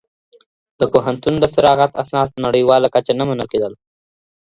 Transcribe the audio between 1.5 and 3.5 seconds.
فراغت اسناد په نړیواله کچه نه منل